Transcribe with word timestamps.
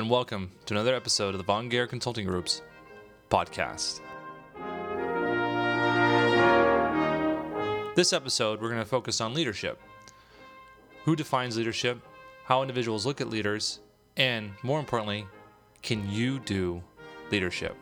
and 0.00 0.08
welcome 0.08 0.50
to 0.64 0.72
another 0.72 0.94
episode 0.94 1.34
of 1.34 1.36
the 1.36 1.44
Von 1.44 1.68
Gehr 1.68 1.86
Consulting 1.86 2.26
Group's 2.26 2.62
podcast. 3.28 4.00
This 7.94 8.14
episode, 8.14 8.62
we're 8.62 8.70
going 8.70 8.80
to 8.80 8.88
focus 8.88 9.20
on 9.20 9.34
leadership. 9.34 9.78
Who 11.04 11.14
defines 11.14 11.58
leadership? 11.58 12.00
How 12.44 12.62
individuals 12.62 13.04
look 13.04 13.20
at 13.20 13.28
leaders? 13.28 13.80
And 14.16 14.52
more 14.62 14.80
importantly, 14.80 15.26
can 15.82 16.10
you 16.10 16.38
do 16.38 16.82
leadership? 17.30 17.76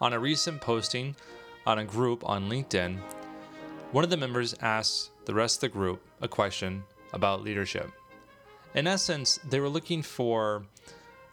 On 0.00 0.12
a 0.12 0.18
recent 0.18 0.60
posting 0.60 1.14
on 1.66 1.78
a 1.78 1.84
group 1.84 2.28
on 2.28 2.50
LinkedIn, 2.50 2.98
one 3.94 4.02
of 4.02 4.10
the 4.10 4.16
members 4.16 4.56
asked 4.60 5.10
the 5.24 5.32
rest 5.32 5.58
of 5.58 5.60
the 5.60 5.68
group 5.68 6.04
a 6.20 6.26
question 6.26 6.82
about 7.12 7.44
leadership. 7.44 7.92
In 8.74 8.88
essence, 8.88 9.38
they 9.48 9.60
were 9.60 9.68
looking 9.68 10.02
for 10.02 10.64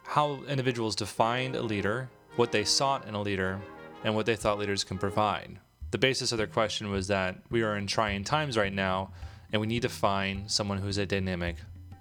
how 0.04 0.38
individuals 0.46 0.94
defined 0.94 1.56
a 1.56 1.60
leader, 1.62 2.08
what 2.36 2.52
they 2.52 2.62
sought 2.62 3.08
in 3.08 3.14
a 3.14 3.20
leader, 3.20 3.60
and 4.04 4.14
what 4.14 4.26
they 4.26 4.36
thought 4.36 4.60
leaders 4.60 4.84
can 4.84 4.96
provide. 4.96 5.58
The 5.90 5.98
basis 5.98 6.30
of 6.30 6.38
their 6.38 6.46
question 6.46 6.88
was 6.88 7.08
that 7.08 7.36
we 7.50 7.64
are 7.64 7.76
in 7.76 7.88
trying 7.88 8.22
times 8.22 8.56
right 8.56 8.72
now, 8.72 9.10
and 9.50 9.60
we 9.60 9.66
need 9.66 9.82
to 9.82 9.88
find 9.88 10.48
someone 10.48 10.78
who's 10.78 10.98
a 10.98 11.04
dynamic 11.04 11.56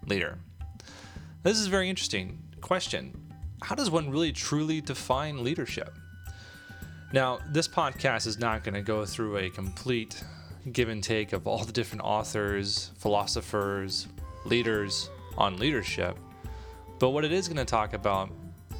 leader. 0.05 0.37
This 1.41 1.57
is 1.57 1.65
a 1.65 1.71
very 1.71 1.89
interesting 1.89 2.37
question. 2.61 3.19
How 3.63 3.73
does 3.73 3.89
one 3.89 4.11
really 4.11 4.31
truly 4.31 4.79
define 4.79 5.43
leadership? 5.43 5.95
Now, 7.13 7.39
this 7.49 7.67
podcast 7.67 8.27
is 8.27 8.37
not 8.37 8.63
going 8.63 8.75
to 8.75 8.83
go 8.83 9.07
through 9.07 9.37
a 9.37 9.49
complete 9.49 10.23
give 10.71 10.89
and 10.89 11.03
take 11.03 11.33
of 11.33 11.47
all 11.47 11.63
the 11.63 11.71
different 11.71 12.03
authors, 12.03 12.91
philosophers, 12.97 14.07
leaders 14.45 15.09
on 15.37 15.57
leadership. 15.57 16.17
But 16.99 17.09
what 17.09 17.25
it 17.25 17.31
is 17.31 17.47
going 17.47 17.57
to 17.57 17.65
talk 17.65 17.93
about 17.93 18.29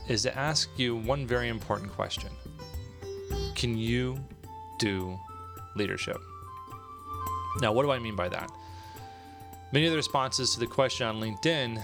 is 0.08 0.24
to 0.24 0.38
ask 0.38 0.70
you 0.78 0.96
one 0.96 1.26
very 1.26 1.50
important 1.50 1.92
question 1.92 2.30
Can 3.56 3.78
you 3.78 4.18
do 4.78 5.20
leadership? 5.76 6.18
Now, 7.62 7.72
what 7.74 7.84
do 7.84 7.92
I 7.92 8.00
mean 8.00 8.16
by 8.16 8.30
that? 8.30 8.52
Many 9.74 9.86
of 9.86 9.92
the 9.92 9.98
responses 9.98 10.54
to 10.54 10.60
the 10.60 10.68
question 10.68 11.08
on 11.08 11.20
LinkedIn 11.20 11.82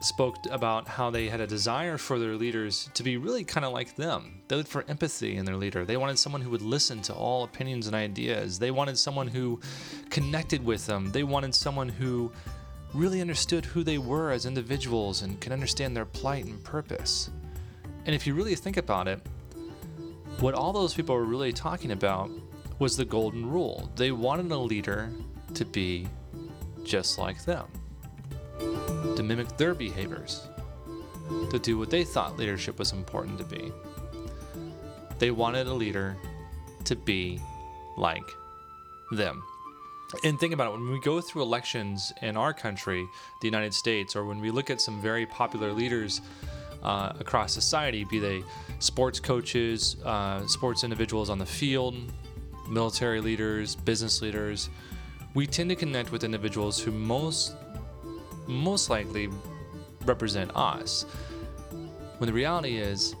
spoke 0.00 0.36
about 0.50 0.86
how 0.86 1.10
they 1.10 1.28
had 1.28 1.40
a 1.40 1.46
desire 1.46 1.96
for 1.96 2.18
their 2.18 2.34
leaders 2.34 2.90
to 2.94 3.02
be 3.02 3.16
really 3.16 3.44
kind 3.44 3.64
of 3.64 3.72
like 3.72 3.96
them. 3.96 4.42
They 4.48 4.56
looked 4.56 4.68
for 4.68 4.84
empathy 4.88 5.36
in 5.36 5.44
their 5.44 5.56
leader. 5.56 5.84
They 5.84 5.96
wanted 5.96 6.18
someone 6.18 6.42
who 6.42 6.50
would 6.50 6.62
listen 6.62 7.00
to 7.02 7.14
all 7.14 7.44
opinions 7.44 7.86
and 7.86 7.96
ideas. 7.96 8.58
They 8.58 8.70
wanted 8.70 8.98
someone 8.98 9.28
who 9.28 9.60
connected 10.10 10.64
with 10.64 10.86
them. 10.86 11.10
They 11.12 11.22
wanted 11.22 11.54
someone 11.54 11.88
who 11.88 12.30
really 12.92 13.20
understood 13.20 13.64
who 13.64 13.82
they 13.82 13.98
were 13.98 14.30
as 14.30 14.46
individuals 14.46 15.22
and 15.22 15.40
could 15.40 15.52
understand 15.52 15.96
their 15.96 16.04
plight 16.04 16.44
and 16.44 16.62
purpose. 16.62 17.30
And 18.04 18.14
if 18.14 18.26
you 18.26 18.34
really 18.34 18.54
think 18.54 18.76
about 18.76 19.08
it, 19.08 19.20
what 20.40 20.54
all 20.54 20.72
those 20.72 20.94
people 20.94 21.14
were 21.14 21.24
really 21.24 21.52
talking 21.52 21.92
about 21.92 22.30
was 22.78 22.96
the 22.96 23.04
golden 23.04 23.48
rule. 23.48 23.90
They 23.96 24.12
wanted 24.12 24.52
a 24.52 24.58
leader 24.58 25.10
to 25.54 25.64
be 25.64 26.06
just 26.84 27.18
like 27.18 27.42
them 27.44 27.66
to 28.58 29.22
mimic 29.22 29.56
their 29.56 29.74
behaviors, 29.74 30.48
to 31.50 31.58
do 31.58 31.78
what 31.78 31.90
they 31.90 32.04
thought 32.04 32.36
leadership 32.36 32.78
was 32.78 32.92
important 32.92 33.38
to 33.38 33.44
be. 33.44 33.72
They 35.18 35.30
wanted 35.30 35.66
a 35.66 35.72
leader 35.72 36.16
to 36.84 36.96
be 36.96 37.40
like 37.96 38.28
them. 39.12 39.42
And 40.22 40.38
think 40.38 40.54
about 40.54 40.68
it 40.68 40.72
when 40.72 40.90
we 40.90 41.00
go 41.00 41.20
through 41.20 41.42
elections 41.42 42.12
in 42.22 42.36
our 42.36 42.52
country, 42.52 43.08
the 43.40 43.48
United 43.48 43.74
States, 43.74 44.14
or 44.14 44.24
when 44.24 44.40
we 44.40 44.50
look 44.50 44.70
at 44.70 44.80
some 44.80 45.00
very 45.02 45.26
popular 45.26 45.72
leaders 45.72 46.20
uh, 46.82 47.12
across 47.18 47.52
society, 47.52 48.04
be 48.04 48.18
they 48.20 48.44
sports 48.78 49.18
coaches, 49.18 49.96
uh, 50.04 50.46
sports 50.46 50.84
individuals 50.84 51.28
on 51.28 51.38
the 51.38 51.46
field, 51.46 51.96
military 52.68 53.20
leaders, 53.20 53.74
business 53.74 54.22
leaders, 54.22 54.68
we 55.34 55.46
tend 55.46 55.70
to 55.70 55.76
connect 55.76 56.12
with 56.12 56.22
individuals 56.22 56.80
who 56.80 56.92
most 56.92 57.54
most 58.46 58.90
likely 58.90 59.28
represent 60.04 60.50
us. 60.54 61.04
When 62.18 62.26
the 62.26 62.32
reality 62.32 62.78
is, 62.78 63.14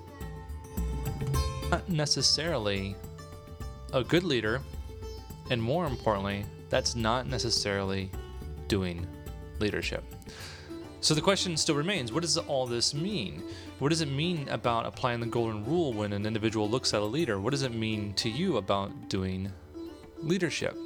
not 1.70 1.88
necessarily 1.88 2.94
a 3.92 4.02
good 4.02 4.24
leader, 4.24 4.60
and 5.50 5.62
more 5.62 5.86
importantly, 5.86 6.44
that's 6.70 6.96
not 6.96 7.26
necessarily 7.26 8.10
doing 8.68 9.06
leadership. 9.58 10.04
So 11.00 11.14
the 11.14 11.20
question 11.20 11.56
still 11.56 11.76
remains 11.76 12.12
what 12.12 12.22
does 12.22 12.36
all 12.36 12.66
this 12.66 12.94
mean? 12.94 13.42
What 13.78 13.90
does 13.90 14.00
it 14.00 14.08
mean 14.08 14.48
about 14.48 14.86
applying 14.86 15.20
the 15.20 15.26
golden 15.26 15.64
rule 15.64 15.92
when 15.92 16.12
an 16.12 16.26
individual 16.26 16.68
looks 16.68 16.94
at 16.94 17.00
a 17.00 17.04
leader? 17.04 17.38
What 17.38 17.50
does 17.50 17.62
it 17.62 17.72
mean 17.74 18.14
to 18.14 18.28
you 18.28 18.56
about 18.56 19.08
doing 19.08 19.52
leadership? 20.18 20.76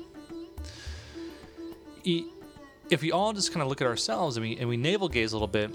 If 2.91 3.03
we 3.03 3.13
all 3.13 3.33
just 3.33 3.53
kind 3.53 3.63
of 3.63 3.69
look 3.69 3.81
at 3.81 3.87
ourselves 3.87 4.37
and 4.37 4.45
we 4.45 4.57
and 4.59 4.69
we 4.69 4.77
navel 4.77 5.09
gaze 5.09 5.33
a 5.33 5.37
little 5.37 5.49
bit, 5.49 5.75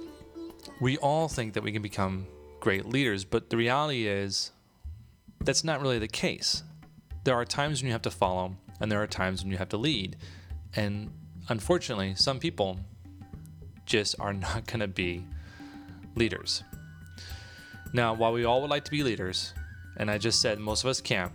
we 0.82 0.98
all 0.98 1.28
think 1.28 1.54
that 1.54 1.64
we 1.64 1.72
can 1.72 1.82
become 1.82 2.28
great 2.60 2.86
leaders, 2.86 3.24
but 3.24 3.50
the 3.50 3.58
reality 3.58 4.08
is 4.08 4.52
that's 5.42 5.64
not 5.64 5.82
really 5.82 6.00
the 6.00 6.08
case. 6.08 6.64
There 7.24 7.36
are 7.36 7.46
times 7.46 7.82
when 7.82 7.88
you 7.88 7.94
have 7.94 8.02
to 8.04 8.12
follow 8.12 8.56
and 8.80 8.92
there 8.92 9.02
are 9.02 9.08
times 9.08 9.44
when 9.44 9.52
you 9.52 9.58
have 9.58 9.70
to 9.70 9.78
lead. 9.78 10.18
And 10.76 11.12
unfortunately, 11.48 12.16
some 12.16 12.40
people 12.40 12.80
just 13.86 14.16
are 14.20 14.34
not 14.48 14.66
going 14.66 14.80
to 14.82 14.88
be 14.88 15.26
leaders. 16.16 16.64
Now, 17.94 18.14
while 18.14 18.34
we 18.34 18.44
all 18.44 18.62
would 18.62 18.70
like 18.70 18.84
to 18.86 18.92
be 18.92 19.04
leaders, 19.04 19.54
and 19.98 20.12
I 20.12 20.18
just 20.18 20.42
said 20.42 20.60
most 20.60 20.84
of 20.84 20.90
us 20.90 21.00
can't, 21.00 21.32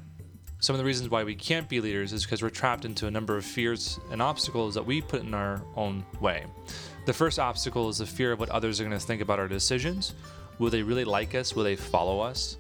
some 0.61 0.75
of 0.75 0.79
the 0.79 0.85
reasons 0.85 1.09
why 1.09 1.25
we 1.25 1.35
can't 1.35 1.69
be 1.69 1.81
leaders 1.81 2.13
is 2.13 2.25
because 2.25 2.43
we're 2.43 2.51
trapped 2.51 2.85
into 2.85 3.07
a 3.07 3.11
number 3.11 3.37
of 3.37 3.45
fears 3.45 3.99
and 4.11 4.21
obstacles 4.21 4.75
that 4.75 4.85
we 4.85 5.01
put 5.01 5.23
in 5.23 5.33
our 5.33 5.63
own 5.75 6.05
way. 6.21 6.45
The 7.07 7.15
first 7.15 7.39
obstacle 7.39 7.89
is 7.89 7.99
the 7.99 8.07
fear 8.07 8.33
of 8.33 8.41
what 8.41 8.51
others 8.51 8.79
are 8.79 8.85
going 8.85 8.99
to 8.99 9.05
think 9.05 9.23
about 9.23 9.39
our 9.39 9.49
decisions. 9.49 10.13
Will 10.59 10.69
they 10.69 10.83
really 10.83 11.05
like 11.05 11.35
us? 11.35 11.57
Will 11.57 11.65
they 11.65 11.77
follow 11.77 12.21
us? 12.21 12.59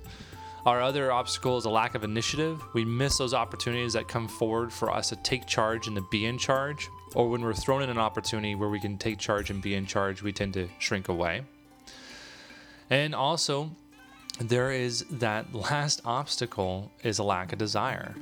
Our 0.64 0.80
other 0.80 1.12
obstacle 1.12 1.58
is 1.58 1.66
a 1.66 1.70
lack 1.70 1.94
of 1.94 2.02
initiative. 2.02 2.62
We 2.72 2.86
miss 2.86 3.18
those 3.18 3.34
opportunities 3.34 3.92
that 3.92 4.08
come 4.08 4.28
forward 4.28 4.72
for 4.72 4.90
us 4.90 5.10
to 5.10 5.16
take 5.16 5.46
charge 5.46 5.86
and 5.86 5.96
to 5.96 6.06
be 6.10 6.24
in 6.24 6.38
charge. 6.38 6.88
Or 7.14 7.28
when 7.28 7.42
we're 7.42 7.54
thrown 7.54 7.82
in 7.82 7.90
an 7.90 7.98
opportunity 7.98 8.54
where 8.54 8.68
we 8.70 8.80
can 8.80 8.96
take 8.96 9.18
charge 9.18 9.50
and 9.50 9.60
be 9.60 9.74
in 9.74 9.84
charge, 9.84 10.22
we 10.22 10.32
tend 10.32 10.54
to 10.54 10.68
shrink 10.78 11.08
away. 11.08 11.42
And 12.88 13.14
also, 13.14 13.70
there 14.38 14.70
is 14.70 15.04
that 15.10 15.52
last 15.54 16.00
obstacle 16.04 16.90
is 17.02 17.18
a 17.18 17.22
lack 17.22 17.52
of 17.52 17.58
desire. 17.58 18.14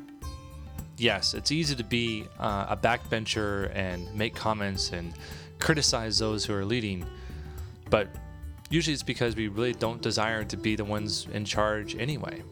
Yes, 0.96 1.34
it's 1.34 1.52
easy 1.52 1.76
to 1.76 1.84
be 1.84 2.26
uh, 2.40 2.66
a 2.70 2.76
backbencher 2.76 3.70
and 3.74 4.12
make 4.14 4.34
comments 4.34 4.92
and 4.92 5.14
criticize 5.60 6.18
those 6.18 6.44
who 6.44 6.54
are 6.54 6.64
leading, 6.64 7.06
but 7.88 8.08
usually 8.68 8.94
it's 8.94 9.02
because 9.02 9.36
we 9.36 9.46
really 9.48 9.72
don't 9.72 10.02
desire 10.02 10.42
to 10.44 10.56
be 10.56 10.74
the 10.74 10.84
ones 10.84 11.28
in 11.32 11.44
charge 11.44 11.94
anyway. 11.96 12.42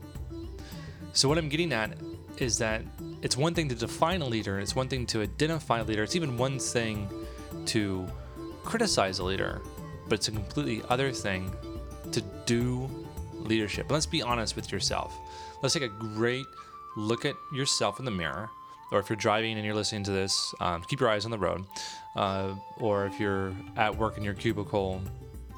So, 1.13 1.29
what 1.29 1.39
I'm 1.39 1.49
getting 1.49 1.73
at 1.73 1.97
is 2.39 2.59
that 2.59 2.83
it's 3.23 3.37
one 3.37 3.55
thing 3.55 3.69
to 3.69 3.75
define 3.75 4.23
a 4.23 4.27
leader, 4.27 4.61
it's 4.61 4.77
one 4.77 4.89
thing 4.89 5.07
to 5.07 5.23
identify 5.23 5.81
a 5.81 5.85
leader, 5.85 6.05
it's 6.05 6.15
even 6.15 6.37
one 6.37 6.59
thing 6.59 7.09
to 7.67 8.07
criticize 8.63 9.19
a 9.19 9.25
leader, 9.25 9.61
but 10.09 10.17
it's 10.17 10.29
a 10.29 10.33
completely 10.33 10.83
other 10.89 11.11
thing 11.11 11.51
to 12.13 12.21
do 12.45 12.89
leadership. 13.47 13.91
Let's 13.91 14.07
be 14.07 14.23
honest 14.23 14.57
with 14.57 14.71
yourself. 14.73 15.19
Let's 15.63 15.75
take 15.75 15.85
a 15.85 15.89
great 15.89 16.47
look 16.97 17.25
at 17.25 17.35
yourself 17.53 17.99
in 17.99 18.05
the 18.05 18.11
mirror. 18.11 18.51
Or 18.93 19.01
if 19.01 19.09
you're 19.09 19.17
driving 19.17 19.57
and 19.57 19.65
you're 19.65 19.75
listening 19.75 20.05
to 20.05 20.13
this, 20.13 20.55
um, 20.61 20.83
keep 20.83 21.01
your 21.01 21.09
eyes 21.09 21.25
on 21.25 21.31
the 21.31 21.39
road. 21.39 21.65
Uh, 22.15 22.55
or 22.79 23.07
if 23.07 23.19
you're 23.19 23.53
at 23.77 23.97
work 23.97 24.17
in 24.17 24.23
your 24.23 24.35
cubicle, 24.35 25.03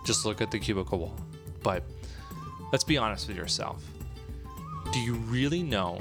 just 0.05 0.25
look 0.25 0.41
at 0.41 0.51
the 0.51 0.59
cubicle 0.59 0.99
wall. 0.99 1.17
But 1.63 1.85
let's 2.73 2.85
be 2.85 2.97
honest 2.97 3.29
with 3.29 3.37
yourself. 3.37 3.85
Do 4.93 5.01
you 5.01 5.15
really 5.15 5.63
know 5.63 6.01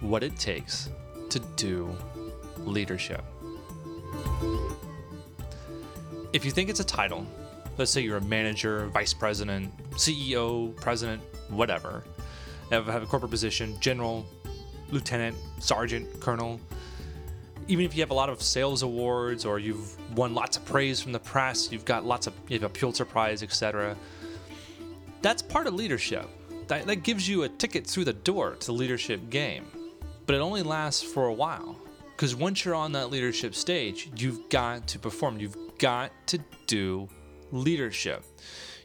what 0.00 0.22
it 0.24 0.36
takes 0.36 0.90
to 1.30 1.38
do 1.56 1.96
leadership? 2.58 3.24
If 6.32 6.44
you 6.44 6.50
think 6.50 6.68
it's 6.68 6.80
a 6.80 6.84
title, 6.84 7.24
let's 7.78 7.90
say 7.90 8.00
you're 8.00 8.18
a 8.18 8.22
manager, 8.22 8.86
vice 8.88 9.12
president, 9.12 9.72
CEO, 9.92 10.74
president, 10.76 11.22
whatever, 11.48 12.04
have, 12.70 12.86
have 12.86 13.02
a 13.02 13.06
corporate 13.06 13.30
position, 13.30 13.78
general, 13.80 14.24
lieutenant, 14.90 15.36
sergeant, 15.58 16.20
colonel. 16.20 16.60
Even 17.66 17.84
if 17.84 17.94
you 17.94 18.02
have 18.02 18.10
a 18.10 18.14
lot 18.14 18.28
of 18.28 18.42
sales 18.42 18.82
awards 18.82 19.44
or 19.44 19.58
you've 19.58 19.96
won 20.16 20.34
lots 20.34 20.56
of 20.56 20.64
praise 20.64 21.00
from 21.00 21.12
the 21.12 21.18
press, 21.18 21.72
you've 21.72 21.84
got 21.84 22.04
lots 22.04 22.26
of 22.26 22.34
you 22.48 22.58
have 22.58 22.64
a 22.64 22.68
Pulitzer 22.68 23.04
Prize, 23.04 23.42
etc. 23.42 23.96
That's 25.22 25.42
part 25.42 25.66
of 25.66 25.74
leadership. 25.74 26.28
That, 26.68 26.86
that 26.86 26.96
gives 26.96 27.28
you 27.28 27.42
a 27.42 27.48
ticket 27.48 27.86
through 27.86 28.04
the 28.04 28.12
door 28.12 28.56
to 28.56 28.66
the 28.66 28.72
leadership 28.72 29.30
game, 29.30 29.66
but 30.26 30.34
it 30.34 30.38
only 30.38 30.62
lasts 30.62 31.02
for 31.02 31.26
a 31.26 31.32
while. 31.32 31.78
Because 32.10 32.34
Because 32.34 32.36
once 32.36 32.64
you're 32.64 32.74
on 32.74 32.92
that 32.92 33.10
leadership 33.10 33.54
stage, 33.54 34.10
you've 34.16 34.48
got 34.48 34.86
to 34.88 34.98
perform, 34.98 35.38
you've 35.40 35.56
got 35.78 36.12
to 36.28 36.38
do 36.66 37.08
leadership. 37.54 38.24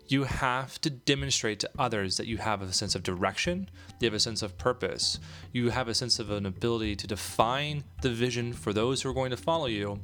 You 0.07 0.24
have 0.24 0.80
to 0.81 0.89
demonstrate 0.89 1.60
to 1.60 1.69
others 1.77 2.18
that 2.18 2.25
you 2.25 2.38
have 2.38 2.62
a 2.62 2.74
sense 2.74 2.95
of 2.95 3.04
direction, 3.04 3.69
you 4.00 4.06
have 4.06 4.13
a 4.13 4.19
sense 4.19 4.42
of 4.42 4.57
purpose, 4.57 5.19
you 5.51 5.69
have 5.69 5.88
a 5.88 5.94
sense 5.94 6.18
of 6.18 6.31
an 6.31 6.45
ability 6.45 6.95
to 6.95 7.07
define 7.07 7.83
the 8.01 8.10
vision 8.10 8.54
for 8.54 8.74
those 8.74 9.01
who 9.01 9.10
are 9.10 9.13
going 9.13 9.30
to 9.31 9.38
follow 9.38 9.68
you, 9.68 10.00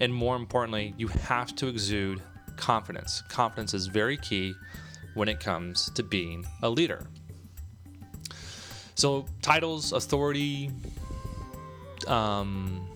and 0.00 0.14
more 0.14 0.36
importantly, 0.36 0.94
you 0.98 1.08
have 1.08 1.54
to 1.56 1.66
exude 1.66 2.22
confidence. 2.56 3.22
Confidence 3.28 3.74
is 3.74 3.86
very 3.86 4.16
key 4.16 4.54
when 5.14 5.28
it 5.28 5.40
comes 5.40 5.90
to 5.90 6.02
being 6.02 6.46
a 6.62 6.70
leader. 6.70 7.06
So, 8.94 9.24
titles, 9.42 9.92
authority, 9.92 10.70
um, 12.06 12.86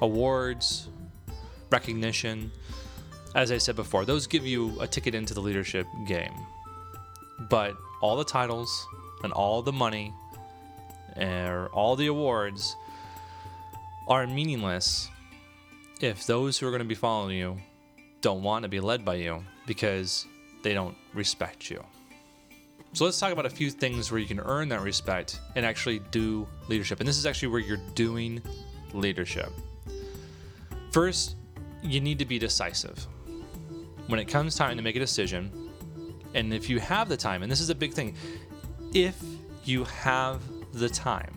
awards, 0.00 0.88
recognition, 1.70 2.50
as 3.34 3.52
I 3.52 3.58
said 3.58 3.76
before, 3.76 4.04
those 4.04 4.26
give 4.26 4.46
you 4.46 4.78
a 4.80 4.86
ticket 4.86 5.14
into 5.14 5.34
the 5.34 5.40
leadership 5.40 5.86
game. 6.06 6.34
But 7.50 7.76
all 8.00 8.16
the 8.16 8.24
titles 8.24 8.86
and 9.22 9.32
all 9.32 9.62
the 9.62 9.72
money 9.72 10.12
or 11.16 11.68
all 11.72 11.96
the 11.96 12.06
awards 12.06 12.76
are 14.06 14.26
meaningless 14.26 15.08
if 16.00 16.26
those 16.26 16.58
who 16.58 16.66
are 16.66 16.70
going 16.70 16.80
to 16.80 16.88
be 16.88 16.94
following 16.94 17.36
you 17.36 17.56
don't 18.20 18.42
want 18.42 18.62
to 18.62 18.68
be 18.68 18.80
led 18.80 19.04
by 19.04 19.14
you 19.14 19.44
because 19.66 20.26
they 20.62 20.74
don't 20.74 20.96
respect 21.14 21.70
you. 21.70 21.84
So 22.94 23.04
let's 23.04 23.20
talk 23.20 23.32
about 23.32 23.46
a 23.46 23.50
few 23.50 23.70
things 23.70 24.10
where 24.10 24.18
you 24.18 24.26
can 24.26 24.40
earn 24.40 24.68
that 24.70 24.80
respect 24.80 25.40
and 25.54 25.66
actually 25.66 26.00
do 26.10 26.46
leadership. 26.68 27.00
And 27.00 27.08
this 27.08 27.18
is 27.18 27.26
actually 27.26 27.48
where 27.48 27.60
you're 27.60 27.80
doing 27.94 28.40
leadership. 28.92 29.52
First, 30.90 31.36
you 31.82 32.00
need 32.00 32.18
to 32.18 32.24
be 32.24 32.38
decisive. 32.38 33.06
When 34.08 34.18
it 34.18 34.24
comes 34.24 34.54
time 34.54 34.74
to 34.78 34.82
make 34.82 34.96
a 34.96 34.98
decision, 34.98 35.52
and 36.32 36.52
if 36.54 36.70
you 36.70 36.80
have 36.80 37.10
the 37.10 37.16
time, 37.16 37.42
and 37.42 37.52
this 37.52 37.60
is 37.60 37.68
a 37.68 37.74
big 37.74 37.92
thing, 37.92 38.16
if 38.94 39.22
you 39.64 39.84
have 39.84 40.40
the 40.72 40.88
time, 40.88 41.36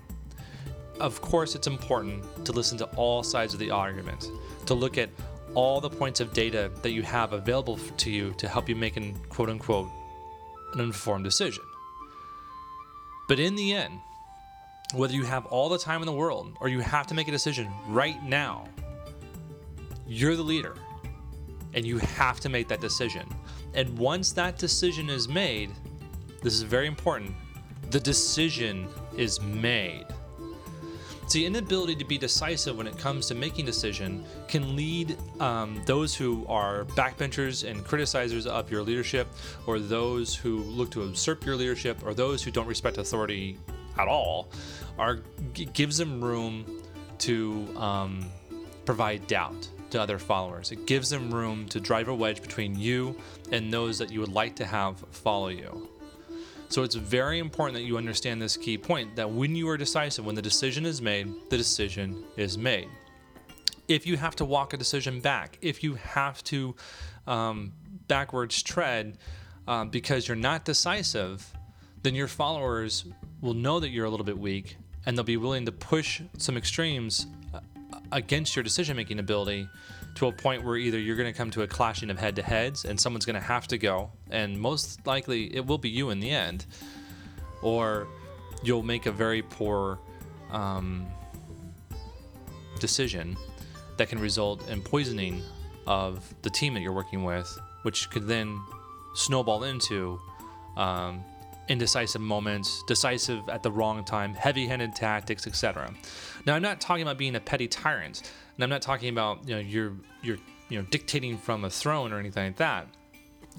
of 1.01 1.19
course, 1.19 1.53
it's 1.53 1.67
important 1.67 2.23
to 2.45 2.53
listen 2.53 2.77
to 2.77 2.85
all 2.95 3.23
sides 3.23 3.53
of 3.53 3.59
the 3.59 3.71
argument, 3.71 4.29
to 4.67 4.73
look 4.73 4.97
at 4.97 5.09
all 5.53 5.81
the 5.81 5.89
points 5.89 6.21
of 6.21 6.31
data 6.31 6.71
that 6.81 6.91
you 6.91 7.03
have 7.03 7.33
available 7.33 7.77
to 7.97 8.09
you 8.09 8.33
to 8.37 8.47
help 8.47 8.69
you 8.69 8.75
make 8.77 8.95
an 8.95 9.15
quote 9.27 9.49
unquote 9.49 9.89
an 10.73 10.79
informed 10.79 11.25
decision. 11.25 11.63
But 13.27 13.37
in 13.37 13.57
the 13.57 13.73
end, 13.73 13.99
whether 14.93 15.13
you 15.13 15.25
have 15.25 15.45
all 15.47 15.67
the 15.67 15.77
time 15.77 16.01
in 16.01 16.05
the 16.05 16.13
world 16.13 16.55
or 16.61 16.69
you 16.69 16.79
have 16.79 17.05
to 17.07 17.13
make 17.13 17.27
a 17.27 17.31
decision 17.31 17.69
right 17.87 18.23
now, 18.23 18.69
you're 20.07 20.37
the 20.37 20.41
leader 20.41 20.75
and 21.73 21.85
you 21.85 21.97
have 21.99 22.39
to 22.41 22.49
make 22.49 22.67
that 22.67 22.81
decision. 22.81 23.27
And 23.73 23.97
once 23.97 24.31
that 24.33 24.57
decision 24.57 25.09
is 25.09 25.27
made, 25.27 25.71
this 26.41 26.53
is 26.53 26.63
very 26.63 26.87
important, 26.87 27.33
the 27.89 27.99
decision 27.99 28.87
is 29.17 29.41
made. 29.41 30.05
The 31.31 31.45
inability 31.45 31.95
to 31.95 32.03
be 32.03 32.17
decisive 32.17 32.77
when 32.77 32.87
it 32.87 32.97
comes 32.97 33.27
to 33.27 33.35
making 33.35 33.65
decision 33.65 34.25
can 34.49 34.75
lead 34.75 35.17
um, 35.39 35.81
those 35.85 36.13
who 36.13 36.45
are 36.47 36.83
backbenchers 36.83 37.69
and 37.69 37.85
criticizers 37.85 38.45
of 38.45 38.69
your 38.69 38.83
leadership, 38.83 39.27
or 39.65 39.79
those 39.79 40.35
who 40.35 40.57
look 40.63 40.91
to 40.91 41.03
usurp 41.03 41.45
your 41.45 41.55
leadership, 41.55 42.05
or 42.05 42.13
those 42.13 42.43
who 42.43 42.51
don't 42.51 42.67
respect 42.67 42.97
authority 42.97 43.57
at 43.97 44.09
all, 44.09 44.49
are 44.97 45.21
gives 45.53 45.97
them 45.97 46.21
room 46.21 46.83
to 47.19 47.65
um, 47.77 48.25
provide 48.83 49.25
doubt 49.27 49.69
to 49.91 50.01
other 50.01 50.17
followers. 50.17 50.71
It 50.71 50.85
gives 50.85 51.09
them 51.09 51.33
room 51.33 51.67
to 51.69 51.79
drive 51.79 52.07
a 52.07 52.15
wedge 52.15 52.41
between 52.41 52.77
you 52.77 53.19
and 53.51 53.71
those 53.71 53.97
that 53.99 54.11
you 54.11 54.19
would 54.19 54.31
like 54.31 54.55
to 54.57 54.65
have 54.65 54.99
follow 55.11 55.49
you. 55.49 55.89
So 56.69 56.83
it's 56.83 56.95
very 56.95 57.39
important 57.39 57.77
that 57.77 57.83
you 57.83 57.97
understand 57.97 58.41
this 58.41 58.55
key 58.55 58.77
point 58.77 59.15
that 59.17 59.29
when 59.29 59.55
you 59.55 59.67
are 59.67 59.77
decisive, 59.77 60.25
when 60.25 60.35
the 60.35 60.41
decision 60.41 60.85
is 60.85 61.01
made, 61.01 61.27
the 61.49 61.57
decision 61.57 62.23
is 62.37 62.57
made. 62.57 62.87
If 63.89 64.07
you 64.07 64.15
have 64.15 64.37
to 64.37 64.45
walk 64.45 64.73
a 64.73 64.77
decision 64.77 65.19
back, 65.19 65.57
if 65.61 65.83
you 65.83 65.95
have 65.95 66.41
to 66.45 66.75
um, 67.27 67.73
backwards 68.07 68.63
tread 68.63 69.17
um, 69.67 69.89
because 69.89 70.29
you're 70.29 70.37
not 70.37 70.63
decisive, 70.63 71.45
then 72.03 72.15
your 72.15 72.27
followers 72.27 73.05
will 73.41 73.53
know 73.53 73.81
that 73.81 73.89
you're 73.89 74.05
a 74.05 74.09
little 74.09 74.25
bit 74.25 74.37
weak 74.37 74.77
and 75.05 75.17
they'll 75.17 75.25
be 75.25 75.37
willing 75.37 75.65
to 75.65 75.71
push 75.71 76.21
some 76.37 76.55
extremes 76.55 77.25
uh, 77.25 77.40
against 78.11 78.55
your 78.55 78.63
decision 78.63 78.95
making 78.97 79.19
ability 79.19 79.67
to 80.15 80.27
a 80.27 80.31
point 80.31 80.63
where 80.63 80.75
either 80.75 80.99
you're 80.99 81.15
going 81.15 81.31
to 81.31 81.37
come 81.37 81.49
to 81.51 81.61
a 81.61 81.67
clashing 81.67 82.09
of 82.09 82.19
head 82.19 82.35
to 82.35 82.41
heads 82.41 82.85
and 82.85 82.99
someone's 82.99 83.25
going 83.25 83.39
to 83.39 83.45
have 83.45 83.67
to 83.67 83.77
go, 83.77 84.11
and 84.29 84.59
most 84.59 85.05
likely 85.07 85.55
it 85.55 85.65
will 85.65 85.77
be 85.77 85.89
you 85.89 86.09
in 86.09 86.19
the 86.19 86.29
end, 86.29 86.65
or 87.61 88.07
you'll 88.63 88.83
make 88.83 89.05
a 89.05 89.11
very 89.11 89.41
poor 89.41 89.99
um, 90.51 91.07
decision 92.79 93.37
that 93.97 94.09
can 94.09 94.19
result 94.19 94.67
in 94.69 94.81
poisoning 94.81 95.41
of 95.87 96.33
the 96.41 96.49
team 96.49 96.73
that 96.73 96.81
you're 96.81 96.91
working 96.91 97.23
with, 97.23 97.59
which 97.83 98.09
could 98.09 98.27
then 98.27 98.59
snowball 99.13 99.63
into 99.63 100.19
um, 100.77 101.23
indecisive 101.67 102.21
moments, 102.21 102.83
decisive 102.87 103.47
at 103.49 103.63
the 103.63 103.71
wrong 103.71 104.03
time, 104.03 104.33
heavy 104.33 104.67
handed 104.67 104.95
tactics, 104.95 105.47
etc. 105.47 105.93
Now, 106.45 106.55
I'm 106.55 106.61
not 106.61 106.81
talking 106.81 107.03
about 107.03 107.17
being 107.17 107.35
a 107.35 107.39
petty 107.39 107.67
tyrant, 107.67 108.31
and 108.55 108.63
I'm 108.63 108.69
not 108.69 108.81
talking 108.81 109.09
about 109.09 109.47
you 109.47 109.55
know 109.55 109.61
you're 109.61 109.93
you're 110.21 110.37
you 110.69 110.79
know 110.79 110.85
dictating 110.89 111.37
from 111.37 111.65
a 111.65 111.69
throne 111.69 112.11
or 112.11 112.19
anything 112.19 112.45
like 112.45 112.57
that. 112.57 112.87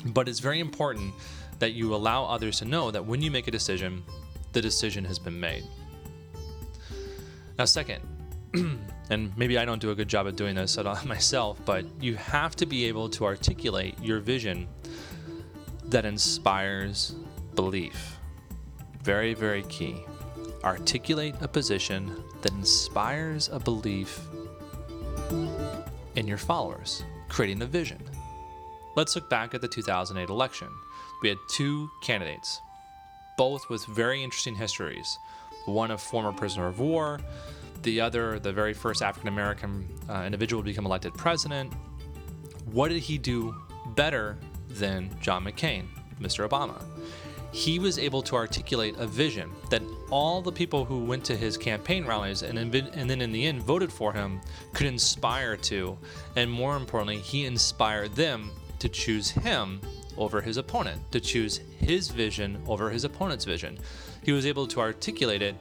But 0.06 0.28
it's 0.28 0.40
very 0.40 0.60
important 0.60 1.12
that 1.58 1.72
you 1.72 1.94
allow 1.94 2.25
others 2.25 2.58
to 2.58 2.64
know 2.64 2.90
that 2.90 3.04
when 3.04 3.22
you 3.22 3.31
make 3.31 3.46
a 3.46 3.50
decision, 3.50 4.02
the 4.52 4.60
decision 4.60 5.04
has 5.04 5.19
been 5.19 5.38
made. 5.38 5.64
Now, 7.58 7.66
second, 7.66 8.02
and 9.10 9.37
maybe 9.37 9.58
I 9.58 9.64
don't 9.64 9.81
do 9.81 9.90
a 9.90 9.94
good 9.94 10.08
job 10.08 10.26
of 10.26 10.37
doing 10.37 10.54
this 10.54 10.78
at 10.78 10.87
all 10.87 10.99
myself, 11.06 11.60
but 11.64 11.84
you 12.00 12.16
have 12.16 12.56
to 12.56 12.66
be 12.66 12.87
able 12.87 13.08
to 13.10 13.25
articulate 13.25 13.94
your 14.00 14.20
vision 14.20 14.66
that 15.84 16.04
inspires 16.04 17.14
belief. 17.54 18.19
Very, 19.02 19.34
very 19.34 19.62
key. 19.64 20.04
Articulate 20.64 21.35
a 21.40 21.49
position 21.49 22.23
that 22.42 22.52
inspires 22.52 23.49
a 23.49 23.59
belief 23.59 24.21
in 26.14 26.26
your 26.26 26.38
followers, 26.38 27.04
creating 27.28 27.62
a 27.62 27.66
vision. 27.66 28.02
Let's 28.94 29.16
look 29.16 29.28
back 29.30 29.54
at 29.54 29.61
the 29.61 29.68
2008 29.68 30.28
election. 30.28 30.68
We 31.23 31.28
had 31.30 31.38
two 31.49 31.90
candidates, 32.02 32.61
both 33.37 33.68
with 33.71 33.85
very 33.87 34.23
interesting 34.23 34.54
histories. 34.54 35.18
One 35.64 35.92
a 35.92 35.99
former 35.99 36.32
prisoner 36.32 36.66
of 36.66 36.80
war, 36.80 37.21
the 37.82 38.00
other 38.00 38.38
the 38.38 38.52
very 38.52 38.75
first 38.75 39.02
African 39.02 39.28
American 39.28 39.88
uh, 40.09 40.23
individual 40.25 40.62
to 40.62 40.66
become 40.66 40.87
elected 40.87 41.14
president. 41.14 41.73
What 42.71 42.88
did 42.88 43.00
he 43.00 43.18
do 43.18 43.54
better 43.94 44.38
than 44.68 45.11
John 45.21 45.44
McCain, 45.44 45.87
Mr. 46.21 46.49
Obama? 46.49 46.82
He 47.52 47.78
was 47.78 47.99
able 47.99 48.23
to 48.23 48.35
articulate 48.35 48.97
a 48.99 49.06
vision 49.06 49.50
that 49.68 49.82
all 50.11 50.40
the 50.40 50.50
people 50.50 50.87
who 50.87 51.04
went 51.04 51.23
to 51.25 51.37
his 51.37 51.59
campaign 51.59 52.04
rallies 52.06 52.42
and, 52.42 52.59
and 52.59 53.11
then 53.11 53.21
in 53.21 53.30
the 53.30 53.47
end 53.47 53.62
voted 53.62 53.92
for 53.92 54.12
him 54.12 54.40
could 54.73 54.87
inspire 54.87 55.56
to. 55.56 55.97
And 56.35 56.50
more 56.50 56.76
importantly, 56.76 57.18
he 57.18 57.44
inspired 57.44 58.14
them 58.14 58.50
to 58.78 58.88
choose 58.88 59.30
him 59.30 59.80
over 60.16 60.40
his 60.40 60.56
opponent, 60.56 61.00
to 61.12 61.21
choose 61.21 61.61
his 61.78 62.09
vision 62.09 62.61
over 62.66 62.90
his 62.90 63.04
opponent's 63.04 63.44
vision. 63.44 63.78
He 64.23 64.32
was 64.32 64.47
able 64.47 64.66
to 64.68 64.80
articulate 64.80 65.42
it 65.42 65.54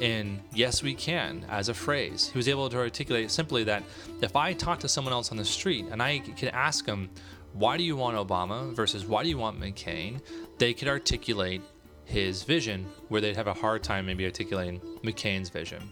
in 0.00 0.40
yes 0.54 0.82
we 0.82 0.94
can 0.94 1.44
as 1.50 1.68
a 1.68 1.74
phrase 1.74 2.30
he 2.32 2.38
was 2.38 2.48
able 2.48 2.68
to 2.68 2.78
articulate 2.78 3.30
simply 3.30 3.62
that 3.62 3.82
if 4.22 4.34
i 4.34 4.52
talk 4.52 4.80
to 4.80 4.88
someone 4.88 5.12
else 5.12 5.30
on 5.30 5.36
the 5.36 5.44
street 5.44 5.84
and 5.90 6.02
i 6.02 6.18
can 6.18 6.48
ask 6.48 6.86
them 6.86 7.10
why 7.52 7.76
do 7.76 7.82
you 7.82 7.96
want 7.96 8.16
Obama 8.16 8.72
versus 8.74 9.06
why 9.06 9.22
do 9.22 9.28
you 9.28 9.38
want 9.38 9.60
McCain, 9.60 10.20
they 10.58 10.72
could 10.72 10.88
articulate 10.88 11.62
his 12.04 12.42
vision 12.42 12.86
where 13.08 13.20
they'd 13.20 13.36
have 13.36 13.46
a 13.46 13.54
hard 13.54 13.82
time 13.82 14.06
maybe 14.06 14.24
articulating 14.24 14.80
McCain's 15.02 15.48
vision. 15.48 15.90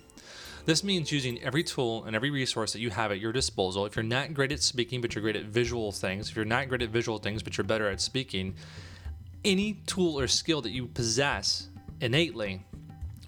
This 0.67 0.85
means 0.85 1.11
using 1.11 1.43
every 1.43 1.65
tool 1.65 2.05
and 2.05 2.15
every 2.15 2.31
resource 2.31 2.73
that 2.73 2.81
you 2.81 2.91
have 2.91 3.11
at 3.11 3.19
your 3.19 3.33
disposal. 3.33 3.87
If 3.87 3.97
you're 3.97 4.03
not 4.03 4.35
great 4.35 4.53
at 4.53 4.63
speaking, 4.63 5.01
but 5.01 5.15
you're 5.15 5.23
great 5.23 5.37
at 5.37 5.47
visual 5.47 5.91
things, 5.91 6.29
if 6.29 6.37
you're 6.37 6.45
not 6.45 6.69
great 6.69 6.83
at 6.83 6.91
visual 6.91 7.19
things, 7.19 7.43
but 7.43 7.57
you're 7.57 7.65
better 7.65 7.89
at 7.89 8.01
speaking, 8.01 8.55
any 9.45 9.81
tool 9.87 10.19
or 10.19 10.29
skill 10.29 10.61
that 10.63 10.71
you 10.71 10.87
possess 10.87 11.69
innately 12.01 12.65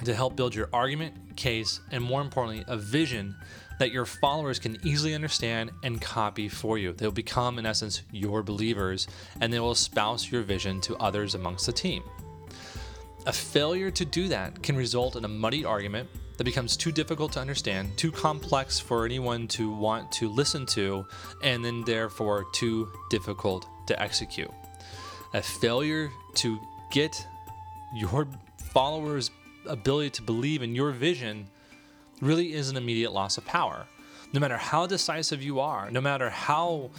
to 0.05 0.15
help 0.15 0.37
build 0.37 0.55
your 0.55 0.69
argument, 0.73 1.37
case, 1.37 1.81
and 1.91 2.03
more 2.03 2.21
importantly, 2.21 2.65
a 2.69 2.77
vision 2.77 3.35
that 3.83 3.91
your 3.91 4.07
followers 4.07 4.61
can 4.61 4.79
easily 4.87 5.13
understand 5.13 5.73
and 5.83 6.01
copy 6.01 6.49
for 6.49 6.79
you. 6.79 6.93
They'll 6.93 7.11
become, 7.11 7.59
in 7.59 7.67
essence, 7.67 8.03
your 8.13 8.41
believers, 8.45 9.09
and 9.41 9.53
they 9.53 9.59
will 9.59 9.73
espouse 9.73 10.31
your 10.31 10.43
vision 10.43 10.81
to 10.83 10.97
others 10.99 11.35
amongst 11.35 11.67
the 11.67 11.73
team. 11.73 12.05
A 13.27 13.33
failure 13.33 13.91
to 13.91 14.05
do 14.05 14.29
that 14.29 14.63
can 14.63 14.77
result 14.77 15.17
in 15.17 15.25
a 15.25 15.29
muddy 15.29 15.65
argument 15.65 16.09
that 16.37 16.45
becomes 16.45 16.77
too 16.77 16.93
difficult 16.93 17.33
to 17.33 17.41
understand, 17.41 17.99
too 17.99 18.13
complex 18.13 18.79
for 18.79 19.05
anyone 19.05 19.49
to 19.49 19.73
want 19.73 20.13
to 20.13 20.29
listen 20.29 20.65
to, 20.67 21.05
and 21.43 21.65
then 21.65 21.83
therefore 21.85 22.47
too 22.53 22.89
difficult 23.11 23.67
to 23.89 24.01
execute. 24.01 24.53
A 25.35 25.43
failure 25.43 26.09
to 26.35 26.61
get 26.93 27.27
your 27.97 28.29
followers' 28.73 29.33
ability 29.67 30.11
to 30.11 30.23
believe 30.23 30.63
in 30.63 30.73
your 30.73 30.93
vision 30.93 31.49
really 32.23 32.55
is 32.55 32.71
an 32.71 32.77
immediate 32.79 33.13
loss 33.13 33.37
of 33.37 33.45
power. 33.45 33.87
No 34.33 34.41
matter 34.41 34.57
how 34.57 34.87
decisive 34.87 35.43
you 35.43 35.61
are, 35.61 35.91
no 35.91 36.01
matter 36.01 36.31
how 36.31 36.91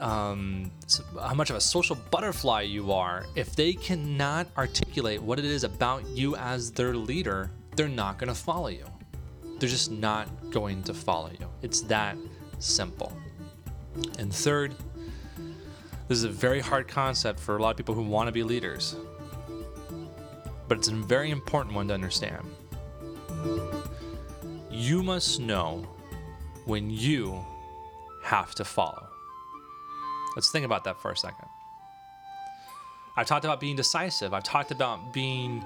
um, 0.00 0.72
how 1.20 1.34
much 1.34 1.50
of 1.50 1.56
a 1.56 1.60
social 1.60 1.96
butterfly 2.10 2.62
you 2.62 2.90
are, 2.90 3.26
if 3.36 3.54
they 3.54 3.72
cannot 3.72 4.48
articulate 4.58 5.22
what 5.22 5.38
it 5.38 5.44
is 5.44 5.62
about 5.62 6.04
you 6.08 6.34
as 6.34 6.72
their 6.72 6.96
leader, 6.96 7.50
they're 7.76 7.86
not 7.86 8.18
going 8.18 8.28
to 8.28 8.34
follow 8.34 8.68
you. 8.68 8.84
They're 9.58 9.68
just 9.68 9.92
not 9.92 10.28
going 10.50 10.82
to 10.84 10.94
follow 10.94 11.30
you. 11.30 11.48
It's 11.62 11.82
that 11.82 12.16
simple. 12.58 13.16
And 14.18 14.34
third, 14.34 14.74
this 16.08 16.18
is 16.18 16.24
a 16.24 16.28
very 16.28 16.60
hard 16.60 16.88
concept 16.88 17.38
for 17.38 17.56
a 17.56 17.62
lot 17.62 17.70
of 17.70 17.76
people 17.76 17.94
who 17.94 18.02
want 18.02 18.26
to 18.26 18.32
be 18.32 18.42
leaders, 18.42 18.96
but 20.66 20.76
it's 20.78 20.88
a 20.88 20.94
very 20.94 21.30
important 21.30 21.74
one 21.74 21.86
to 21.88 21.94
understand. 21.94 22.44
You 24.74 25.04
must 25.04 25.38
know 25.38 25.86
when 26.64 26.90
you 26.90 27.44
have 28.24 28.56
to 28.56 28.64
follow. 28.64 29.06
Let's 30.34 30.50
think 30.50 30.66
about 30.66 30.82
that 30.82 31.00
for 31.00 31.12
a 31.12 31.16
second. 31.16 31.46
I've 33.16 33.28
talked 33.28 33.44
about 33.44 33.60
being 33.60 33.76
decisive. 33.76 34.34
I've 34.34 34.42
talked 34.42 34.72
about 34.72 35.12
being 35.12 35.64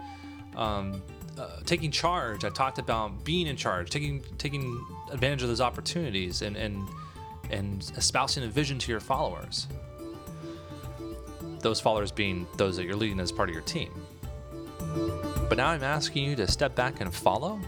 um, 0.56 1.02
uh, 1.38 1.60
taking 1.64 1.90
charge. 1.90 2.44
I 2.44 2.50
talked 2.50 2.78
about 2.78 3.24
being 3.24 3.46
in 3.46 3.56
charge, 3.56 3.88
taking 3.88 4.22
taking 4.36 4.84
advantage 5.10 5.40
of 5.40 5.48
those 5.48 5.62
opportunities, 5.62 6.42
and 6.42 6.54
and 6.54 6.86
and 7.48 7.90
espousing 7.96 8.44
a 8.44 8.48
vision 8.48 8.78
to 8.78 8.92
your 8.92 9.00
followers. 9.00 9.68
Those 11.60 11.80
followers 11.80 12.12
being 12.12 12.46
those 12.58 12.76
that 12.76 12.84
you're 12.84 12.94
leading 12.94 13.20
as 13.20 13.32
part 13.32 13.48
of 13.48 13.54
your 13.54 13.64
team. 13.64 13.90
But 15.48 15.56
now 15.56 15.68
I'm 15.68 15.82
asking 15.82 16.24
you 16.24 16.36
to 16.36 16.46
step 16.46 16.74
back 16.74 17.00
and 17.00 17.14
follow. 17.14 17.58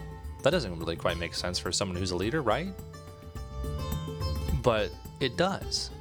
That 0.43 0.49
doesn't 0.49 0.77
really 0.79 0.95
quite 0.95 1.17
make 1.17 1.33
sense 1.33 1.59
for 1.59 1.71
someone 1.71 1.97
who's 1.97 2.11
a 2.11 2.15
leader, 2.15 2.41
right? 2.41 2.69
But 4.63 4.91
it 5.19 5.37
does. 5.37 5.91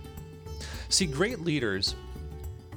See, 0.89 1.07
great 1.07 1.41
leaders, 1.41 1.95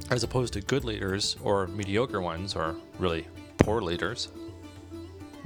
as 0.10 0.24
opposed 0.24 0.53
to 0.53 0.62
good 0.62 0.84
leaders 0.84 1.38
or 1.41 1.67
mediocre 1.67 2.22
ones 2.22 2.55
or 2.55 2.75
really 3.00 3.27
poor 3.58 3.82
leaders, 3.82 4.29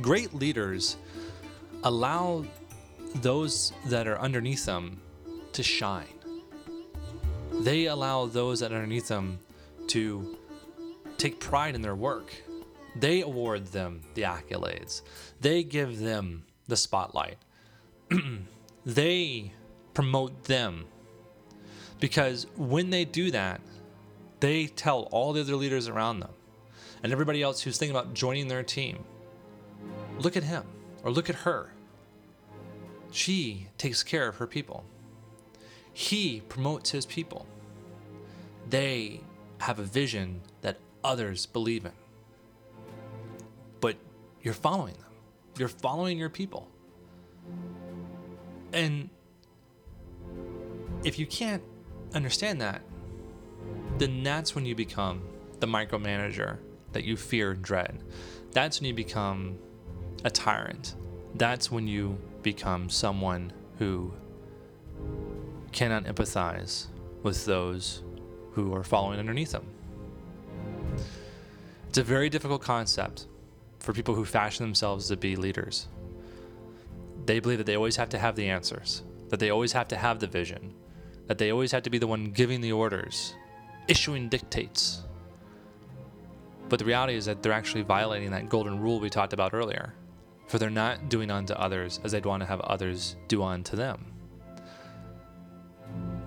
great 0.01 0.33
leaders 0.33 0.97
allow 1.83 2.45
those 3.15 3.73
that 3.85 4.07
are 4.07 4.19
underneath 4.19 4.65
them 4.65 4.99
to 5.53 5.63
shine. 5.63 6.07
They 7.61 7.85
allow 7.85 8.25
those 8.25 8.59
that 8.59 8.71
are 8.71 8.75
underneath 8.75 9.07
them 9.07 9.39
to 9.87 10.37
take 11.17 11.39
pride 11.39 11.75
in 11.75 11.81
their 11.81 11.95
work. 11.95 12.33
They 12.99 13.21
award 13.21 13.67
them 13.67 14.01
the 14.13 14.23
accolades. 14.23 15.01
They 15.39 15.63
give 15.63 15.99
them 15.99 16.45
the 16.67 16.77
spotlight. 16.77 17.37
they 18.85 19.51
promote 19.93 20.45
them 20.45 20.85
because 21.99 22.47
when 22.55 22.89
they 22.89 23.05
do 23.05 23.31
that, 23.31 23.61
they 24.39 24.67
tell 24.67 25.01
all 25.11 25.33
the 25.33 25.41
other 25.41 25.55
leaders 25.55 25.87
around 25.87 26.19
them 26.19 26.29
and 27.03 27.11
everybody 27.11 27.41
else 27.41 27.61
who's 27.61 27.77
thinking 27.77 27.95
about 27.95 28.13
joining 28.13 28.47
their 28.47 28.63
team 28.63 29.03
look 30.19 30.37
at 30.37 30.43
him 30.43 30.63
or 31.03 31.11
look 31.11 31.29
at 31.29 31.35
her. 31.37 31.71
She 33.11 33.67
takes 33.77 34.03
care 34.03 34.27
of 34.27 34.37
her 34.37 34.47
people. 34.47 34.83
He 35.93 36.41
promotes 36.47 36.91
his 36.91 37.05
people. 37.05 37.47
They 38.69 39.21
have 39.59 39.79
a 39.79 39.83
vision 39.83 40.41
that 40.61 40.77
others 41.03 41.45
believe 41.45 41.85
in. 41.85 41.91
You're 44.41 44.53
following 44.53 44.93
them, 44.95 45.11
you're 45.57 45.67
following 45.67 46.17
your 46.17 46.29
people. 46.29 46.69
And 48.73 49.09
if 51.03 51.17
you 51.19 51.25
can't 51.25 51.63
understand 52.13 52.61
that, 52.61 52.81
then 53.97 54.23
that's 54.23 54.55
when 54.55 54.65
you 54.65 54.75
become 54.75 55.21
the 55.59 55.67
micromanager 55.67 56.57
that 56.93 57.03
you 57.03 57.17
fear 57.17 57.51
and 57.51 57.61
dread. 57.61 58.03
That's 58.51 58.79
when 58.79 58.87
you 58.87 58.93
become 58.93 59.57
a 60.23 60.29
tyrant. 60.29 60.95
That's 61.35 61.71
when 61.71 61.87
you 61.87 62.17
become 62.43 62.89
someone 62.89 63.53
who 63.77 64.13
cannot 65.71 66.05
empathize 66.05 66.87
with 67.23 67.45
those 67.45 68.03
who 68.51 68.73
are 68.73 68.83
following 68.83 69.19
underneath 69.19 69.51
them. 69.51 69.65
It's 71.89 71.97
a 71.97 72.03
very 72.03 72.29
difficult 72.29 72.61
concept 72.61 73.27
for 73.87 73.93
people 73.93 74.13
who 74.13 74.25
fashion 74.25 74.65
themselves 74.65 75.07
to 75.07 75.15
be 75.15 75.37
leaders. 75.37 75.87
They 77.25 77.39
believe 77.39 77.57
that 77.59 77.63
they 77.63 77.77
always 77.77 77.95
have 77.95 78.09
to 78.09 78.19
have 78.19 78.35
the 78.35 78.49
answers, 78.49 79.03
that 79.29 79.39
they 79.39 79.49
always 79.49 79.71
have 79.71 79.87
to 79.87 79.95
have 79.95 80.19
the 80.19 80.27
vision, 80.27 80.73
that 81.27 81.37
they 81.37 81.53
always 81.53 81.71
have 81.71 81.83
to 81.83 81.89
be 81.89 81.97
the 81.97 82.05
one 82.05 82.31
giving 82.31 82.59
the 82.59 82.73
orders, 82.73 83.33
issuing 83.87 84.27
dictates. 84.27 85.03
But 86.67 86.79
the 86.79 86.85
reality 86.85 87.15
is 87.15 87.23
that 87.27 87.41
they're 87.41 87.53
actually 87.53 87.83
violating 87.83 88.29
that 88.31 88.49
golden 88.49 88.77
rule 88.77 88.99
we 88.99 89.09
talked 89.09 89.31
about 89.31 89.53
earlier, 89.53 89.93
for 90.47 90.59
they're 90.59 90.69
not 90.69 91.07
doing 91.07 91.31
unto 91.31 91.53
others 91.53 92.01
as 92.03 92.11
they'd 92.11 92.25
want 92.25 92.41
to 92.41 92.47
have 92.47 92.59
others 92.59 93.15
do 93.29 93.41
unto 93.41 93.77
them. 93.77 94.05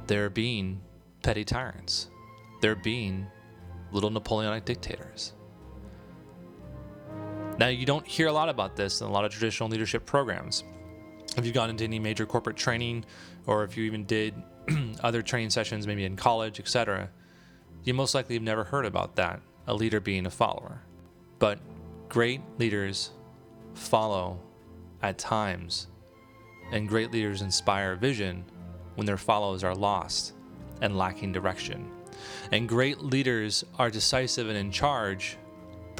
They're 0.07 0.31
being 0.31 0.81
petty 1.23 1.45
tyrants. 1.45 2.09
They're 2.63 2.75
being 2.75 3.27
little 3.93 4.09
Napoleonic 4.09 4.65
dictators. 4.65 5.35
Now, 7.61 7.69
you 7.69 7.85
don't 7.85 8.07
hear 8.07 8.29
a 8.29 8.33
lot 8.33 8.49
about 8.49 8.75
this 8.75 9.03
in 9.03 9.07
a 9.07 9.11
lot 9.11 9.27
of 9.27 9.33
traditional 9.33 9.69
leadership 9.69 10.07
programs. 10.07 10.65
If 11.37 11.45
you've 11.45 11.53
gone 11.53 11.69
into 11.69 11.85
any 11.85 11.99
major 11.99 12.25
corporate 12.25 12.57
training, 12.57 13.05
or 13.47 13.65
if 13.65 13.77
you 13.77 13.85
even 13.85 14.07
did 14.07 14.35
other 15.03 15.21
training 15.21 15.51
sessions, 15.51 15.87
maybe 15.87 16.07
in 16.07 16.17
college, 16.17 16.59
etc., 16.59 17.11
you 17.85 17.93
most 17.93 18.15
likely 18.15 18.35
have 18.35 18.43
never 18.43 18.65
heard 18.65 18.87
about 18.87 19.15
that 19.17 19.43
a 19.67 19.75
leader 19.75 20.01
being 20.01 20.25
a 20.25 20.31
follower. 20.31 20.81
But 21.39 21.59
great 22.09 22.41
leaders 22.57 23.11
follow 23.75 24.41
at 25.03 25.19
times, 25.19 25.89
and 26.73 26.89
great 26.89 27.13
leaders 27.13 27.43
inspire 27.43 27.95
vision 27.95 28.43
when 28.95 29.07
their 29.07 29.19
followers 29.19 29.63
are 29.63 29.75
lost 29.75 30.33
and 30.81 30.97
lacking 30.97 31.33
direction. 31.33 31.91
And 32.53 32.67
great 32.67 33.01
leaders 33.01 33.67
are 33.79 33.91
decisive 33.91 34.49
and 34.49 34.57
in 34.57 34.73
charge, 34.73 35.37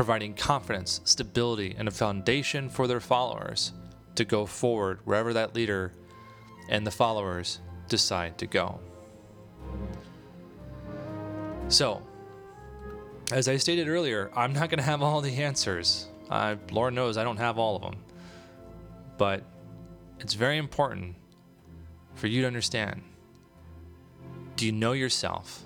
providing 0.01 0.33
confidence, 0.33 1.03
stability, 1.05 1.75
and 1.77 1.87
a 1.87 1.91
foundation 1.91 2.71
for 2.71 2.87
their 2.87 3.01
followers 3.01 3.75
to 4.15 4.25
go 4.25 4.47
forward 4.47 4.99
wherever 5.05 5.35
that 5.35 5.55
leader 5.55 5.93
and 6.71 6.87
the 6.87 6.91
followers 6.91 7.59
decide 7.87 8.39
to 8.39 8.47
go. 8.47 8.81
So, 11.69 12.01
as 13.31 13.47
I 13.47 13.59
stated 13.59 13.89
earlier, 13.89 14.31
I'm 14.35 14.55
not 14.55 14.71
going 14.71 14.79
to 14.79 14.85
have 14.85 15.03
all 15.03 15.21
the 15.21 15.37
answers. 15.37 16.09
Uh, 16.31 16.57
Lord 16.71 16.95
knows 16.95 17.19
I 17.19 17.23
don't 17.23 17.37
have 17.37 17.59
all 17.59 17.77
of 17.77 17.83
them. 17.83 17.99
But 19.19 19.45
it's 20.19 20.33
very 20.33 20.57
important 20.57 21.15
for 22.15 22.27
you 22.27 22.41
to 22.41 22.47
understand 22.47 23.03
do 24.57 24.65
you 24.65 24.73
know 24.73 24.93
yourself? 24.93 25.63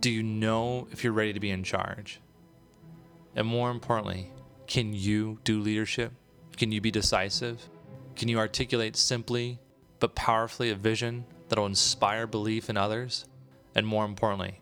Do 0.00 0.08
you 0.08 0.22
know 0.22 0.88
if 0.92 1.04
you're 1.04 1.12
ready 1.12 1.34
to 1.34 1.40
be 1.40 1.50
in 1.50 1.62
charge? 1.62 2.20
And 3.36 3.46
more 3.46 3.70
importantly, 3.70 4.32
can 4.66 4.92
you 4.92 5.38
do 5.44 5.60
leadership? 5.60 6.12
Can 6.56 6.72
you 6.72 6.80
be 6.80 6.90
decisive? 6.90 7.68
Can 8.16 8.28
you 8.28 8.38
articulate 8.38 8.96
simply 8.96 9.58
but 9.98 10.14
powerfully 10.14 10.70
a 10.70 10.74
vision 10.74 11.24
that'll 11.48 11.66
inspire 11.66 12.26
belief 12.26 12.68
in 12.68 12.76
others? 12.76 13.24
And 13.74 13.86
more 13.86 14.04
importantly, 14.04 14.60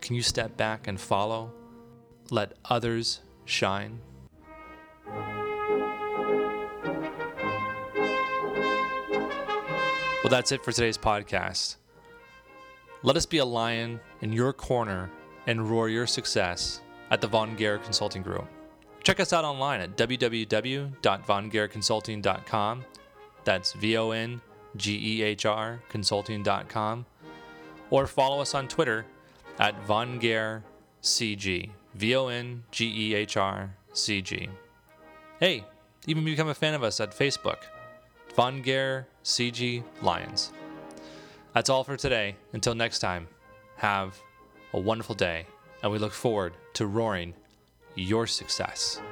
can 0.00 0.16
you 0.16 0.22
step 0.22 0.56
back 0.56 0.86
and 0.86 1.00
follow? 1.00 1.52
Let 2.30 2.54
others 2.64 3.20
shine? 3.44 4.00
Well, 10.24 10.30
that's 10.30 10.52
it 10.52 10.64
for 10.64 10.72
today's 10.72 10.96
podcast. 10.96 11.76
Let 13.02 13.16
us 13.16 13.26
be 13.26 13.38
a 13.38 13.44
lion 13.44 14.00
in 14.22 14.32
your 14.32 14.54
corner 14.54 15.10
and 15.46 15.68
roar 15.68 15.90
your 15.90 16.06
success 16.06 16.80
at 17.14 17.20
the 17.20 17.28
Von 17.28 17.56
Gehr 17.56 17.80
Consulting 17.84 18.24
Group. 18.24 18.48
Check 19.04 19.20
us 19.20 19.32
out 19.32 19.44
online 19.44 19.80
at 19.80 19.96
www.vongehrconsulting.com. 19.96 22.84
That's 23.44 23.72
V 23.74 23.96
O 23.96 24.10
N 24.10 24.40
G 24.76 24.98
E 25.00 25.22
H 25.22 25.46
R 25.46 25.80
consulting.com. 25.88 27.06
Or 27.90 28.08
follow 28.08 28.40
us 28.40 28.54
on 28.54 28.66
Twitter 28.66 29.06
at 29.60 29.80
Von 29.86 30.18
Gehr 30.18 30.62
CG. 31.02 31.70
V 31.94 32.16
O 32.16 32.26
N 32.26 32.64
G 32.72 32.86
E 32.86 33.14
H 33.14 33.36
R 33.36 33.72
C 33.92 34.20
G. 34.20 34.48
Hey, 35.38 35.64
even 36.08 36.24
become 36.24 36.48
a 36.48 36.54
fan 36.54 36.74
of 36.74 36.82
us 36.82 36.98
at 36.98 37.16
Facebook. 37.16 37.58
Von 38.34 38.60
Gehr 38.60 39.04
CG 39.22 39.84
Lions. 40.02 40.50
That's 41.52 41.70
all 41.70 41.84
for 41.84 41.96
today. 41.96 42.34
Until 42.52 42.74
next 42.74 42.98
time, 42.98 43.28
have 43.76 44.18
a 44.72 44.80
wonderful 44.80 45.14
day, 45.14 45.46
and 45.84 45.92
we 45.92 45.98
look 45.98 46.14
forward 46.14 46.54
to 46.72 46.86
roaring 46.86 47.34
your 47.94 48.26
success. 48.26 49.02